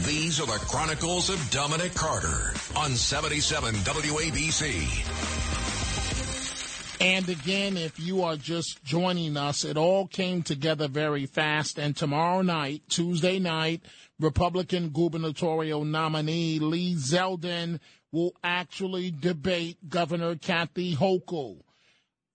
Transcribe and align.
These 0.00 0.40
are 0.40 0.46
the 0.46 0.58
Chronicles 0.66 1.30
of 1.30 1.50
Dominic 1.50 1.94
Carter 1.94 2.52
on 2.76 2.90
77 2.90 3.74
WABC. 3.76 5.04
And 7.00 7.28
again, 7.28 7.76
if 7.76 8.00
you 8.00 8.24
are 8.24 8.36
just 8.36 8.82
joining 8.84 9.36
us, 9.36 9.64
it 9.64 9.76
all 9.76 10.08
came 10.08 10.42
together 10.42 10.88
very 10.88 11.26
fast. 11.26 11.78
And 11.78 11.96
tomorrow 11.96 12.42
night, 12.42 12.82
Tuesday 12.88 13.38
night, 13.38 13.82
Republican 14.18 14.88
gubernatorial 14.88 15.84
nominee 15.84 16.58
Lee 16.58 16.96
Zeldin 16.96 17.78
will 18.10 18.34
actually 18.42 19.12
debate 19.12 19.88
Governor 19.88 20.34
Kathy 20.34 20.96
Hochul. 20.96 21.60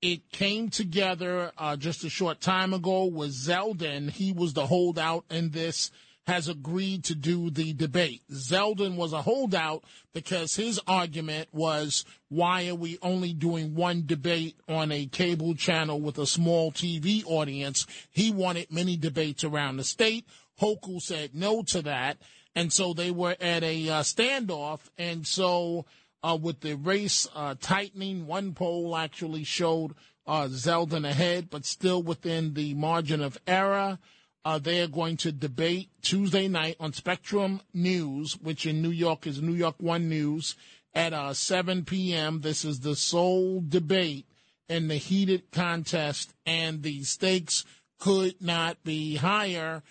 It 0.00 0.30
came 0.32 0.70
together 0.70 1.52
uh, 1.58 1.76
just 1.76 2.02
a 2.02 2.10
short 2.10 2.40
time 2.40 2.72
ago 2.72 3.04
with 3.04 3.30
Zeldin. 3.30 4.10
He 4.10 4.32
was 4.32 4.54
the 4.54 4.66
holdout 4.66 5.26
in 5.30 5.50
this 5.50 5.90
has 6.26 6.48
agreed 6.48 7.04
to 7.04 7.14
do 7.14 7.50
the 7.50 7.72
debate. 7.72 8.22
Zeldin 8.30 8.96
was 8.96 9.12
a 9.12 9.22
holdout 9.22 9.82
because 10.12 10.54
his 10.54 10.80
argument 10.86 11.48
was, 11.52 12.04
why 12.28 12.68
are 12.68 12.76
we 12.76 12.98
only 13.02 13.32
doing 13.32 13.74
one 13.74 14.04
debate 14.06 14.56
on 14.68 14.92
a 14.92 15.06
cable 15.06 15.54
channel 15.54 16.00
with 16.00 16.18
a 16.18 16.26
small 16.26 16.70
TV 16.70 17.24
audience? 17.26 17.86
He 18.10 18.30
wanted 18.30 18.70
many 18.70 18.96
debates 18.96 19.42
around 19.42 19.78
the 19.78 19.84
state. 19.84 20.26
Hochul 20.60 21.00
said 21.00 21.34
no 21.34 21.62
to 21.64 21.82
that. 21.82 22.18
And 22.54 22.72
so 22.72 22.92
they 22.92 23.10
were 23.10 23.36
at 23.40 23.64
a 23.64 23.88
uh, 23.88 24.02
standoff. 24.02 24.80
And 24.96 25.26
so 25.26 25.86
uh, 26.22 26.38
with 26.40 26.60
the 26.60 26.76
race 26.76 27.26
uh, 27.34 27.56
tightening, 27.60 28.26
one 28.26 28.54
poll 28.54 28.96
actually 28.96 29.44
showed 29.44 29.94
uh, 30.26 30.44
Zeldin 30.44 31.08
ahead, 31.08 31.50
but 31.50 31.64
still 31.64 32.02
within 32.02 32.54
the 32.54 32.74
margin 32.74 33.22
of 33.22 33.38
error. 33.46 33.98
Uh, 34.44 34.58
they 34.58 34.80
are 34.80 34.88
going 34.88 35.16
to 35.16 35.30
debate 35.30 35.88
Tuesday 36.02 36.48
night 36.48 36.76
on 36.80 36.92
Spectrum 36.92 37.60
News, 37.72 38.36
which 38.40 38.66
in 38.66 38.82
New 38.82 38.90
York 38.90 39.26
is 39.26 39.40
New 39.40 39.54
York 39.54 39.76
One 39.78 40.08
News, 40.08 40.56
at 40.94 41.12
uh, 41.12 41.32
7 41.32 41.84
p.m. 41.84 42.40
This 42.40 42.64
is 42.64 42.80
the 42.80 42.96
sole 42.96 43.62
debate 43.66 44.26
in 44.68 44.88
the 44.88 44.96
heated 44.96 45.50
contest, 45.52 46.34
and 46.44 46.82
the 46.82 47.02
stakes 47.04 47.64
could 48.00 48.34
not 48.40 48.82
be 48.82 49.16
higher. 49.16 49.82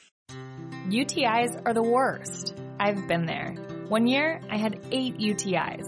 UTIs 0.88 1.62
are 1.66 1.74
the 1.74 1.84
worst. 1.84 2.54
I've 2.80 3.08
been 3.08 3.26
there. 3.26 3.56
One 3.88 4.08
year, 4.08 4.42
I 4.50 4.58
had 4.58 4.80
eight 4.92 5.18
UTIs. 5.18 5.86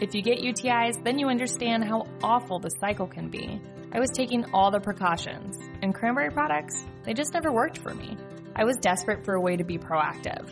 If 0.00 0.14
you 0.14 0.22
get 0.22 0.38
UTIs, 0.38 1.02
then 1.04 1.18
you 1.18 1.28
understand 1.28 1.84
how 1.84 2.06
awful 2.22 2.58
the 2.58 2.70
cycle 2.80 3.06
can 3.06 3.28
be. 3.28 3.60
I 3.92 4.00
was 4.00 4.10
taking 4.10 4.44
all 4.52 4.70
the 4.70 4.80
precautions, 4.80 5.56
and 5.82 5.94
cranberry 5.94 6.30
products, 6.30 6.84
they 7.04 7.14
just 7.14 7.34
never 7.34 7.52
worked 7.52 7.78
for 7.78 7.94
me. 7.94 8.16
I 8.56 8.64
was 8.64 8.76
desperate 8.76 9.24
for 9.24 9.34
a 9.34 9.40
way 9.40 9.56
to 9.56 9.64
be 9.64 9.78
proactive. 9.78 10.50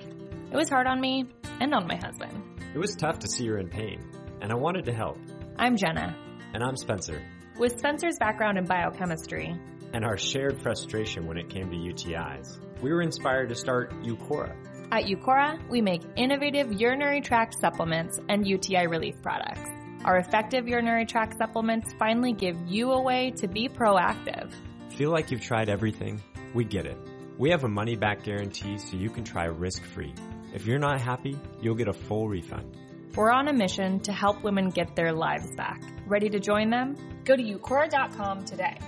It 0.51 0.57
was 0.57 0.69
hard 0.69 0.87
on 0.87 1.01
me 1.01 1.27
and 1.61 1.75
on 1.75 1.87
my 1.87 1.97
husband. 1.97 2.63
It 2.75 2.79
was 2.79 2.95
tough 2.95 3.19
to 3.21 3.29
see 3.29 3.47
her 3.49 3.59
in 3.59 3.69
pain, 3.69 4.01
and 4.41 4.53
I 4.53 4.55
wanted 4.55 4.85
to 4.85 4.93
help. 4.93 5.19
I'm 5.59 5.77
Jenna. 5.77 6.17
And 6.55 6.63
I'm 6.63 6.77
Spencer. 6.77 7.23
With 7.59 7.79
Spencer's 7.79 8.19
background 8.19 8.59
in 8.59 8.65
biochemistry 8.65 9.59
and 9.93 10.05
our 10.05 10.17
shared 10.17 10.61
frustration 10.63 11.27
when 11.27 11.37
it 11.37 11.49
came 11.49 11.71
to 11.71 11.77
UTIs, 11.77 12.59
we 12.81 12.93
were 12.93 13.03
inspired 13.03 13.49
to 13.49 13.55
start 13.55 13.91
Uqora. 14.03 14.55
At 14.93 15.05
Uqora, 15.05 15.59
we 15.69 15.81
make 15.81 16.03
innovative 16.17 16.73
urinary 16.73 17.21
tract 17.21 17.57
supplements 17.61 18.21
and 18.29 18.47
UTI 18.47 18.87
relief 18.87 19.21
products. 19.23 19.69
Our 20.05 20.19
effective 20.19 20.69
urinary 20.69 21.07
tract 21.07 21.37
supplements 21.39 21.93
finally 21.99 22.33
give 22.33 22.57
you 22.69 22.93
a 22.93 23.03
way 23.03 23.33
to 23.39 23.49
be 23.49 23.69
proactive. 23.69 24.53
Feel 24.91 25.11
like 25.11 25.31
you've 25.31 25.43
tried 25.43 25.69
everything? 25.69 26.23
We 26.55 26.65
get 26.65 26.87
it. 26.87 26.97
We 27.39 27.51
have 27.51 27.65
a 27.65 27.69
money 27.69 27.97
back 27.97 28.23
guarantee 28.23 28.79
so 28.79 28.97
you 28.97 29.11
can 29.11 29.25
try 29.25 29.45
risk 29.45 29.85
free. 29.85 30.15
If 30.55 30.67
you're 30.67 30.79
not 30.79 31.01
happy, 31.01 31.39
you'll 31.61 31.75
get 31.75 31.89
a 31.89 31.93
full 31.93 32.29
refund. 32.29 32.77
We're 33.15 33.31
on 33.31 33.49
a 33.49 33.53
mission 33.53 34.01
to 34.01 34.13
help 34.13 34.43
women 34.43 34.71
get 34.71 34.95
their 34.97 35.13
lives 35.13 35.55
back. 35.55 35.83
Ready 36.07 36.31
to 36.31 36.41
join 36.41 36.71
them? 36.71 36.97
Go 37.25 37.37
to 37.37 37.43
uqora.com 37.43 38.45
today. 38.45 38.79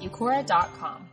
uqora.com. 0.00 1.08